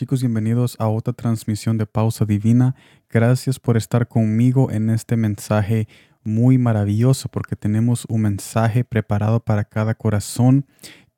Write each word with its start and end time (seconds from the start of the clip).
Chicos, 0.00 0.22
bienvenidos 0.22 0.76
a 0.78 0.88
otra 0.88 1.12
transmisión 1.12 1.76
de 1.76 1.84
Pausa 1.84 2.24
Divina. 2.24 2.74
Gracias 3.10 3.58
por 3.58 3.76
estar 3.76 4.08
conmigo 4.08 4.70
en 4.70 4.88
este 4.88 5.14
mensaje 5.14 5.88
muy 6.24 6.56
maravilloso 6.56 7.28
porque 7.28 7.54
tenemos 7.54 8.06
un 8.08 8.22
mensaje 8.22 8.82
preparado 8.82 9.40
para 9.40 9.64
cada 9.64 9.92
corazón 9.92 10.64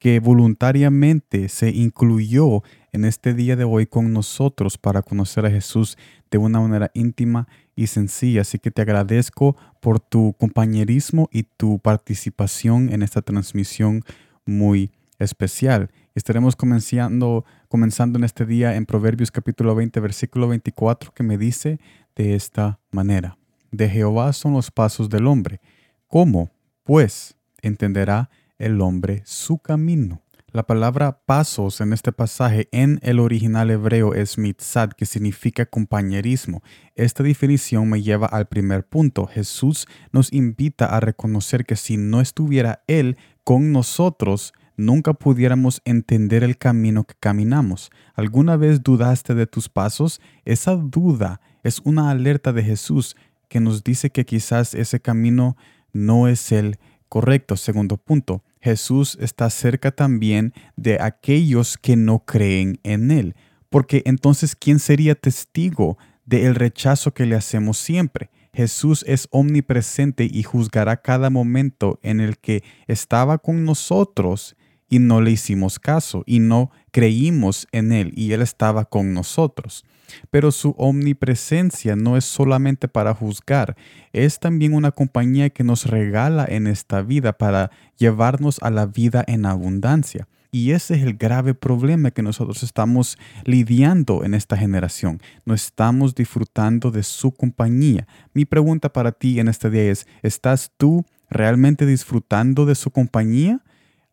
que 0.00 0.18
voluntariamente 0.18 1.48
se 1.48 1.70
incluyó 1.70 2.64
en 2.90 3.04
este 3.04 3.34
día 3.34 3.54
de 3.54 3.62
hoy 3.62 3.86
con 3.86 4.12
nosotros 4.12 4.76
para 4.78 5.02
conocer 5.02 5.46
a 5.46 5.50
Jesús 5.50 5.96
de 6.32 6.38
una 6.38 6.58
manera 6.58 6.90
íntima 6.92 7.46
y 7.76 7.86
sencilla. 7.86 8.40
Así 8.40 8.58
que 8.58 8.72
te 8.72 8.82
agradezco 8.82 9.56
por 9.78 10.00
tu 10.00 10.34
compañerismo 10.40 11.28
y 11.30 11.44
tu 11.44 11.78
participación 11.78 12.92
en 12.92 13.04
esta 13.04 13.22
transmisión 13.22 14.02
muy 14.44 14.90
especial. 15.20 15.88
Estaremos 16.14 16.56
comenzando, 16.56 17.44
comenzando 17.72 18.18
en 18.18 18.24
este 18.24 18.44
día 18.44 18.76
en 18.76 18.84
Proverbios 18.84 19.30
capítulo 19.30 19.74
20, 19.74 19.98
versículo 20.00 20.46
24, 20.46 21.10
que 21.14 21.22
me 21.22 21.38
dice 21.38 21.80
de 22.14 22.34
esta 22.34 22.80
manera. 22.90 23.38
De 23.70 23.88
Jehová 23.88 24.34
son 24.34 24.52
los 24.52 24.70
pasos 24.70 25.08
del 25.08 25.26
hombre. 25.26 25.58
¿Cómo, 26.06 26.52
pues, 26.82 27.34
entenderá 27.62 28.28
el 28.58 28.78
hombre 28.82 29.22
su 29.24 29.56
camino? 29.56 30.20
La 30.48 30.64
palabra 30.64 31.22
pasos 31.24 31.80
en 31.80 31.94
este 31.94 32.12
pasaje 32.12 32.68
en 32.72 33.00
el 33.02 33.18
original 33.18 33.70
hebreo 33.70 34.12
es 34.12 34.36
mitzad, 34.36 34.90
que 34.90 35.06
significa 35.06 35.64
compañerismo. 35.64 36.62
Esta 36.94 37.22
definición 37.22 37.88
me 37.88 38.02
lleva 38.02 38.26
al 38.26 38.48
primer 38.48 38.86
punto. 38.86 39.26
Jesús 39.26 39.86
nos 40.12 40.30
invita 40.30 40.84
a 40.94 41.00
reconocer 41.00 41.64
que 41.64 41.76
si 41.76 41.96
no 41.96 42.20
estuviera 42.20 42.84
Él 42.86 43.16
con 43.44 43.72
nosotros, 43.72 44.52
nunca 44.76 45.14
pudiéramos 45.14 45.80
entender 45.84 46.44
el 46.44 46.58
camino 46.58 47.04
que 47.04 47.14
caminamos. 47.18 47.90
¿Alguna 48.14 48.56
vez 48.56 48.82
dudaste 48.82 49.34
de 49.34 49.46
tus 49.46 49.68
pasos? 49.68 50.20
Esa 50.44 50.76
duda 50.76 51.40
es 51.62 51.80
una 51.84 52.10
alerta 52.10 52.52
de 52.52 52.62
Jesús 52.62 53.16
que 53.48 53.60
nos 53.60 53.84
dice 53.84 54.10
que 54.10 54.24
quizás 54.24 54.74
ese 54.74 55.00
camino 55.00 55.56
no 55.92 56.28
es 56.28 56.52
el 56.52 56.78
correcto. 57.08 57.56
Segundo 57.56 57.96
punto, 57.98 58.42
Jesús 58.60 59.18
está 59.20 59.50
cerca 59.50 59.90
también 59.90 60.54
de 60.76 60.98
aquellos 61.00 61.76
que 61.76 61.96
no 61.96 62.20
creen 62.24 62.78
en 62.82 63.10
Él, 63.10 63.34
porque 63.68 64.02
entonces 64.06 64.56
¿quién 64.56 64.78
sería 64.78 65.14
testigo 65.14 65.98
del 66.24 66.54
rechazo 66.54 67.12
que 67.12 67.26
le 67.26 67.36
hacemos 67.36 67.78
siempre? 67.78 68.30
Jesús 68.54 69.04
es 69.08 69.28
omnipresente 69.30 70.28
y 70.30 70.42
juzgará 70.42 70.98
cada 71.02 71.30
momento 71.30 71.98
en 72.02 72.20
el 72.20 72.38
que 72.38 72.62
estaba 72.86 73.38
con 73.38 73.64
nosotros 73.64 74.56
y 74.92 74.98
no 74.98 75.22
le 75.22 75.30
hicimos 75.30 75.78
caso 75.78 76.22
y 76.26 76.38
no 76.38 76.70
creímos 76.90 77.66
en 77.72 77.92
Él 77.92 78.12
y 78.14 78.32
Él 78.32 78.42
estaba 78.42 78.84
con 78.84 79.14
nosotros. 79.14 79.86
Pero 80.30 80.52
su 80.52 80.74
omnipresencia 80.76 81.96
no 81.96 82.18
es 82.18 82.26
solamente 82.26 82.88
para 82.88 83.14
juzgar, 83.14 83.74
es 84.12 84.38
también 84.38 84.74
una 84.74 84.90
compañía 84.90 85.48
que 85.48 85.64
nos 85.64 85.86
regala 85.86 86.44
en 86.46 86.66
esta 86.66 87.00
vida 87.00 87.32
para 87.32 87.70
llevarnos 87.96 88.58
a 88.62 88.68
la 88.68 88.84
vida 88.84 89.24
en 89.26 89.46
abundancia. 89.46 90.28
Y 90.50 90.72
ese 90.72 90.96
es 90.96 91.02
el 91.04 91.14
grave 91.14 91.54
problema 91.54 92.10
que 92.10 92.22
nosotros 92.22 92.62
estamos 92.62 93.16
lidiando 93.44 94.24
en 94.24 94.34
esta 94.34 94.58
generación. 94.58 95.22
No 95.46 95.54
estamos 95.54 96.14
disfrutando 96.14 96.90
de 96.90 97.02
su 97.02 97.32
compañía. 97.32 98.06
Mi 98.34 98.44
pregunta 98.44 98.92
para 98.92 99.12
ti 99.12 99.40
en 99.40 99.48
este 99.48 99.70
día 99.70 99.90
es, 99.90 100.06
¿estás 100.20 100.70
tú 100.76 101.06
realmente 101.30 101.86
disfrutando 101.86 102.66
de 102.66 102.74
su 102.74 102.90
compañía? 102.90 103.62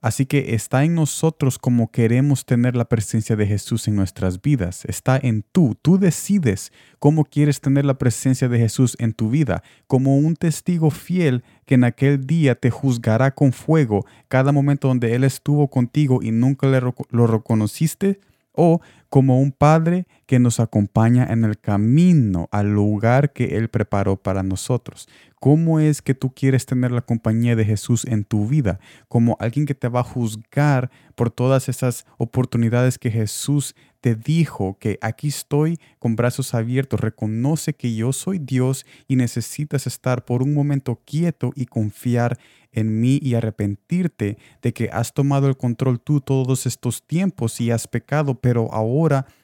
Así 0.01 0.25
que 0.25 0.55
está 0.55 0.85
en 0.85 0.95
nosotros 0.95 1.59
como 1.59 1.91
queremos 1.91 2.45
tener 2.45 2.73
la 2.75 2.85
presencia 2.85 3.35
de 3.35 3.45
Jesús 3.45 3.87
en 3.89 3.97
nuestras 3.97 4.41
vidas. 4.41 4.85
Está 4.85 5.19
en 5.21 5.43
tú. 5.51 5.75
Tú 5.81 5.97
decides 5.97 6.71
cómo 6.99 7.25
quieres 7.25 7.59
tener 7.59 7.83
la 7.83 7.97
presencia 7.97 8.47
de 8.47 8.59
Jesús 8.59 8.95
en 8.99 9.11
tu 9.11 9.29
vida, 9.29 9.61
como 9.87 10.17
un 10.17 10.35
testigo 10.35 10.89
fiel 10.89 11.43
que 11.65 11.75
en 11.75 11.83
aquel 11.83 12.25
día 12.25 12.55
te 12.55 12.69
juzgará 12.69 13.31
con 13.31 13.51
fuego 13.51 14.05
cada 14.29 14.53
momento 14.53 14.87
donde 14.87 15.15
Él 15.15 15.25
estuvo 15.25 15.69
contigo 15.69 16.21
y 16.23 16.31
nunca 16.31 16.67
lo 16.67 17.27
reconociste 17.27 18.21
o 18.53 18.81
como 19.09 19.39
un 19.39 19.51
Padre 19.51 20.07
que 20.25 20.39
nos 20.39 20.59
acompaña 20.59 21.25
en 21.29 21.43
el 21.43 21.59
camino 21.59 22.47
al 22.51 22.71
lugar 22.71 23.33
que 23.33 23.57
Él 23.57 23.67
preparó 23.69 24.17
para 24.17 24.43
nosotros. 24.43 25.09
¿Cómo 25.39 25.79
es 25.79 26.01
que 26.01 26.13
tú 26.13 26.33
quieres 26.33 26.65
tener 26.65 26.91
la 26.91 27.01
compañía 27.01 27.55
de 27.55 27.65
Jesús 27.65 28.05
en 28.05 28.25
tu 28.25 28.47
vida? 28.47 28.79
Como 29.07 29.37
alguien 29.39 29.65
que 29.65 29.73
te 29.73 29.87
va 29.87 30.01
a 30.01 30.03
juzgar 30.03 30.91
por 31.15 31.31
todas 31.31 31.69
esas 31.69 32.05
oportunidades 32.17 32.99
que 32.99 33.09
Jesús 33.09 33.75
te 34.01 34.15
dijo 34.15 34.77
que 34.79 34.97
aquí 35.01 35.27
estoy 35.27 35.79
con 35.97 36.15
brazos 36.15 36.53
abiertos, 36.53 36.99
reconoce 36.99 37.73
que 37.73 37.95
yo 37.95 38.13
soy 38.13 38.39
Dios 38.39 38.85
y 39.07 39.15
necesitas 39.15 39.87
estar 39.87 40.25
por 40.25 40.43
un 40.43 40.53
momento 40.53 41.01
quieto 41.05 41.51
y 41.55 41.65
confiar 41.65 42.37
en 42.71 42.99
mí 42.99 43.19
y 43.21 43.33
arrepentirte 43.33 44.37
de 44.61 44.73
que 44.73 44.89
has 44.91 45.13
tomado 45.13 45.47
el 45.47 45.57
control 45.57 45.99
tú 45.99 46.21
todos 46.21 46.65
estos 46.65 47.05
tiempos 47.05 47.59
y 47.61 47.71
has 47.71 47.87
pecado, 47.87 48.35
pero 48.35 48.71
ahora 48.71 48.98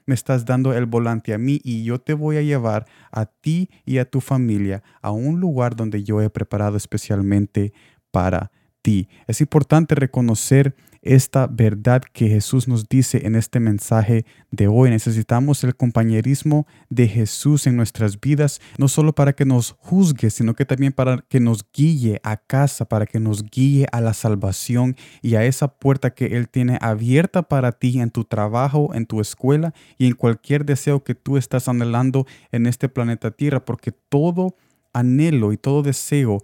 me 0.05 0.13
estás 0.13 0.45
dando 0.45 0.73
el 0.73 0.85
volante 0.85 1.33
a 1.33 1.37
mí 1.37 1.59
y 1.63 1.83
yo 1.83 1.99
te 1.99 2.13
voy 2.13 2.37
a 2.37 2.41
llevar 2.41 2.85
a 3.11 3.25
ti 3.25 3.69
y 3.85 3.97
a 3.97 4.09
tu 4.09 4.21
familia 4.21 4.83
a 5.01 5.11
un 5.11 5.39
lugar 5.39 5.75
donde 5.75 6.03
yo 6.03 6.21
he 6.21 6.29
preparado 6.29 6.77
especialmente 6.77 7.73
para 8.11 8.51
ti. 8.81 9.07
Es 9.27 9.41
importante 9.41 9.95
reconocer 9.95 10.75
esta 11.05 11.45
verdad 11.45 12.01
que 12.01 12.27
Jesús 12.27 12.67
nos 12.67 12.89
dice 12.89 13.25
en 13.25 13.35
este 13.35 13.59
mensaje 13.59 14.25
de 14.49 14.67
hoy. 14.67 14.89
Necesitamos 14.89 15.63
el 15.63 15.75
compañerismo 15.75 16.65
de 16.89 17.07
Jesús 17.07 17.67
en 17.67 17.77
nuestras 17.77 18.19
vidas, 18.19 18.59
no 18.77 18.87
solo 18.87 19.13
para 19.13 19.33
que 19.33 19.45
nos 19.45 19.75
juzgue, 19.77 20.31
sino 20.31 20.55
que 20.55 20.65
también 20.65 20.91
para 20.91 21.23
que 21.29 21.39
nos 21.39 21.63
guíe 21.71 22.19
a 22.23 22.37
casa, 22.37 22.85
para 22.85 23.05
que 23.05 23.19
nos 23.19 23.43
guíe 23.43 23.85
a 23.91 24.01
la 24.01 24.13
salvación 24.13 24.95
y 25.21 25.35
a 25.35 25.45
esa 25.45 25.67
puerta 25.67 26.09
que 26.09 26.25
Él 26.37 26.49
tiene 26.49 26.79
abierta 26.81 27.43
para 27.43 27.71
ti 27.71 27.99
en 28.01 28.09
tu 28.09 28.23
trabajo, 28.23 28.93
en 28.95 29.05
tu 29.05 29.21
escuela 29.21 29.73
y 29.99 30.07
en 30.07 30.15
cualquier 30.15 30.65
deseo 30.65 31.03
que 31.03 31.13
tú 31.13 31.37
estás 31.37 31.67
anhelando 31.67 32.25
en 32.51 32.65
este 32.65 32.89
planeta 32.89 33.29
Tierra, 33.29 33.63
porque 33.63 33.91
todo 33.91 34.55
anhelo 34.91 35.53
y 35.53 35.57
todo 35.57 35.83
deseo 35.83 36.41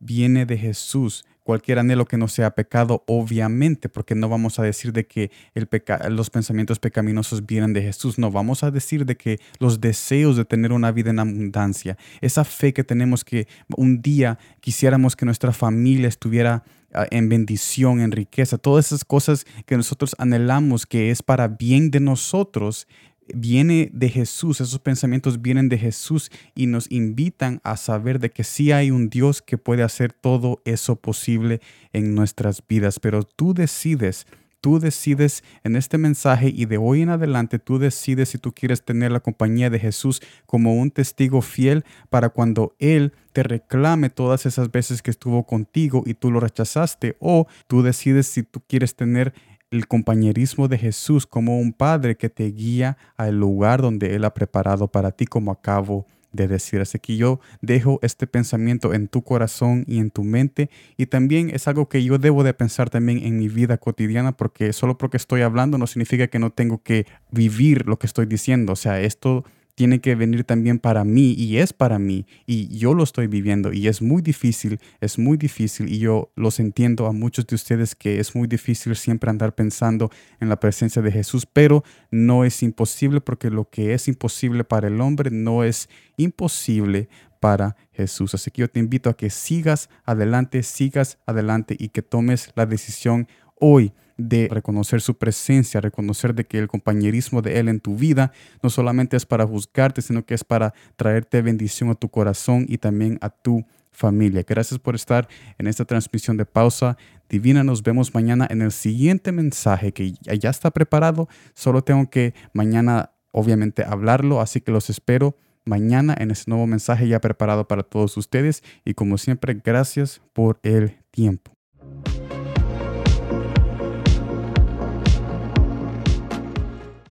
viene 0.00 0.46
de 0.46 0.56
Jesús 0.56 1.24
cualquier 1.48 1.78
anhelo 1.78 2.04
que 2.04 2.18
no 2.18 2.28
sea 2.28 2.54
pecado, 2.54 3.04
obviamente, 3.06 3.88
porque 3.88 4.14
no 4.14 4.28
vamos 4.28 4.58
a 4.58 4.64
decir 4.64 4.92
de 4.92 5.06
que 5.06 5.30
el 5.54 5.66
los 6.10 6.28
pensamientos 6.28 6.78
pecaminosos 6.78 7.46
vienen 7.46 7.72
de 7.72 7.80
Jesús, 7.80 8.18
no, 8.18 8.30
vamos 8.30 8.62
a 8.64 8.70
decir 8.70 9.06
de 9.06 9.16
que 9.16 9.40
los 9.58 9.80
deseos 9.80 10.36
de 10.36 10.44
tener 10.44 10.72
una 10.72 10.92
vida 10.92 11.08
en 11.08 11.20
abundancia, 11.20 11.96
esa 12.20 12.44
fe 12.44 12.74
que 12.74 12.84
tenemos 12.84 13.24
que 13.24 13.48
un 13.78 14.02
día 14.02 14.38
quisiéramos 14.60 15.16
que 15.16 15.24
nuestra 15.24 15.54
familia 15.54 16.08
estuviera 16.08 16.64
ah, 16.92 17.06
en 17.10 17.30
bendición, 17.30 18.02
en 18.02 18.12
riqueza, 18.12 18.58
todas 18.58 18.88
esas 18.88 19.06
cosas 19.06 19.46
que 19.64 19.78
nosotros 19.78 20.14
anhelamos 20.18 20.84
que 20.84 21.10
es 21.10 21.22
para 21.22 21.48
bien 21.48 21.90
de 21.90 22.00
nosotros, 22.00 22.86
viene 23.34 23.90
de 23.92 24.08
Jesús, 24.08 24.60
esos 24.60 24.78
pensamientos 24.78 25.42
vienen 25.42 25.68
de 25.68 25.78
Jesús 25.78 26.30
y 26.54 26.66
nos 26.66 26.90
invitan 26.90 27.60
a 27.64 27.76
saber 27.76 28.18
de 28.18 28.30
que 28.30 28.44
sí 28.44 28.72
hay 28.72 28.90
un 28.90 29.10
Dios 29.10 29.42
que 29.42 29.58
puede 29.58 29.82
hacer 29.82 30.12
todo 30.12 30.62
eso 30.64 30.96
posible 30.96 31.60
en 31.92 32.14
nuestras 32.14 32.62
vidas, 32.66 33.00
pero 33.00 33.22
tú 33.22 33.54
decides 33.54 34.26
Tú 34.60 34.80
decides 34.80 35.44
en 35.62 35.76
este 35.76 35.98
mensaje 35.98 36.52
y 36.52 36.64
de 36.64 36.78
hoy 36.78 37.02
en 37.02 37.10
adelante 37.10 37.60
tú 37.60 37.78
decides 37.78 38.30
si 38.30 38.38
tú 38.38 38.52
quieres 38.52 38.84
tener 38.84 39.12
la 39.12 39.20
compañía 39.20 39.70
de 39.70 39.78
Jesús 39.78 40.20
como 40.46 40.74
un 40.74 40.90
testigo 40.90 41.42
fiel 41.42 41.84
para 42.10 42.30
cuando 42.30 42.74
Él 42.80 43.12
te 43.32 43.44
reclame 43.44 44.10
todas 44.10 44.46
esas 44.46 44.72
veces 44.72 45.00
que 45.00 45.12
estuvo 45.12 45.46
contigo 45.46 46.02
y 46.04 46.14
tú 46.14 46.32
lo 46.32 46.40
rechazaste 46.40 47.16
o 47.20 47.46
tú 47.68 47.82
decides 47.82 48.26
si 48.26 48.42
tú 48.42 48.60
quieres 48.66 48.96
tener 48.96 49.32
el 49.70 49.86
compañerismo 49.86 50.68
de 50.68 50.78
Jesús 50.78 51.26
como 51.26 51.58
un 51.58 51.72
Padre 51.72 52.16
que 52.16 52.28
te 52.28 52.44
guía 52.50 52.96
al 53.16 53.38
lugar 53.38 53.82
donde 53.82 54.14
Él 54.14 54.24
ha 54.24 54.34
preparado 54.34 54.88
para 54.88 55.12
ti, 55.12 55.26
como 55.26 55.50
acabo 55.50 56.06
de 56.32 56.48
decir. 56.48 56.80
Así 56.80 56.98
que 56.98 57.16
yo 57.16 57.40
dejo 57.60 57.98
este 58.02 58.26
pensamiento 58.26 58.94
en 58.94 59.08
tu 59.08 59.22
corazón 59.22 59.84
y 59.86 59.98
en 59.98 60.10
tu 60.10 60.24
mente 60.24 60.70
y 60.96 61.06
también 61.06 61.50
es 61.50 61.68
algo 61.68 61.88
que 61.88 62.02
yo 62.04 62.18
debo 62.18 62.44
de 62.44 62.54
pensar 62.54 62.90
también 62.90 63.24
en 63.24 63.38
mi 63.38 63.48
vida 63.48 63.78
cotidiana 63.78 64.36
porque 64.36 64.72
solo 64.72 64.98
porque 64.98 65.16
estoy 65.16 65.42
hablando 65.42 65.78
no 65.78 65.86
significa 65.86 66.28
que 66.28 66.38
no 66.38 66.50
tengo 66.50 66.82
que 66.82 67.06
vivir 67.30 67.86
lo 67.86 67.98
que 67.98 68.06
estoy 68.06 68.26
diciendo. 68.26 68.72
O 68.72 68.76
sea, 68.76 69.00
esto 69.00 69.44
tiene 69.78 70.00
que 70.00 70.16
venir 70.16 70.42
también 70.42 70.80
para 70.80 71.04
mí 71.04 71.36
y 71.38 71.58
es 71.58 71.72
para 71.72 72.00
mí 72.00 72.26
y 72.46 72.76
yo 72.76 72.94
lo 72.94 73.04
estoy 73.04 73.28
viviendo 73.28 73.72
y 73.72 73.86
es 73.86 74.02
muy 74.02 74.22
difícil, 74.22 74.80
es 75.00 75.20
muy 75.20 75.36
difícil 75.36 75.88
y 75.88 76.00
yo 76.00 76.32
los 76.34 76.58
entiendo 76.58 77.06
a 77.06 77.12
muchos 77.12 77.46
de 77.46 77.54
ustedes 77.54 77.94
que 77.94 78.18
es 78.18 78.34
muy 78.34 78.48
difícil 78.48 78.96
siempre 78.96 79.30
andar 79.30 79.54
pensando 79.54 80.10
en 80.40 80.48
la 80.48 80.58
presencia 80.58 81.00
de 81.00 81.12
Jesús, 81.12 81.46
pero 81.46 81.84
no 82.10 82.44
es 82.44 82.60
imposible 82.64 83.20
porque 83.20 83.50
lo 83.50 83.70
que 83.70 83.94
es 83.94 84.08
imposible 84.08 84.64
para 84.64 84.88
el 84.88 85.00
hombre 85.00 85.30
no 85.30 85.62
es 85.62 85.88
imposible 86.16 87.08
para 87.38 87.76
Jesús. 87.92 88.34
Así 88.34 88.50
que 88.50 88.62
yo 88.62 88.68
te 88.68 88.80
invito 88.80 89.08
a 89.08 89.16
que 89.16 89.30
sigas 89.30 89.90
adelante, 90.04 90.64
sigas 90.64 91.18
adelante 91.24 91.76
y 91.78 91.90
que 91.90 92.02
tomes 92.02 92.50
la 92.56 92.66
decisión 92.66 93.28
hoy 93.60 93.92
de 94.18 94.48
reconocer 94.50 95.00
su 95.00 95.16
presencia, 95.16 95.80
reconocer 95.80 96.34
de 96.34 96.44
que 96.44 96.58
el 96.58 96.68
compañerismo 96.68 97.40
de 97.40 97.60
Él 97.60 97.68
en 97.68 97.80
tu 97.80 97.96
vida 97.96 98.32
no 98.62 98.68
solamente 98.68 99.16
es 99.16 99.24
para 99.24 99.46
juzgarte, 99.46 100.02
sino 100.02 100.26
que 100.26 100.34
es 100.34 100.44
para 100.44 100.74
traerte 100.96 101.40
bendición 101.40 101.90
a 101.90 101.94
tu 101.94 102.08
corazón 102.08 102.66
y 102.68 102.78
también 102.78 103.18
a 103.22 103.30
tu 103.30 103.64
familia. 103.92 104.44
Gracias 104.46 104.78
por 104.78 104.94
estar 104.94 105.28
en 105.56 105.66
esta 105.66 105.84
transmisión 105.84 106.36
de 106.36 106.44
pausa 106.44 106.96
divina. 107.28 107.64
Nos 107.64 107.82
vemos 107.82 108.12
mañana 108.12 108.46
en 108.50 108.62
el 108.62 108.72
siguiente 108.72 109.32
mensaje 109.32 109.92
que 109.92 110.12
ya 110.12 110.50
está 110.50 110.70
preparado. 110.70 111.28
Solo 111.54 111.82
tengo 111.82 112.10
que 112.10 112.34
mañana, 112.52 113.12
obviamente, 113.32 113.84
hablarlo, 113.84 114.40
así 114.40 114.60
que 114.60 114.72
los 114.72 114.90
espero 114.90 115.36
mañana 115.64 116.16
en 116.18 116.30
ese 116.30 116.44
nuevo 116.46 116.66
mensaje 116.66 117.06
ya 117.08 117.20
preparado 117.20 117.68
para 117.68 117.82
todos 117.82 118.16
ustedes. 118.16 118.62
Y 118.84 118.94
como 118.94 119.18
siempre, 119.18 119.60
gracias 119.62 120.20
por 120.32 120.58
el 120.62 120.96
tiempo. 121.10 121.57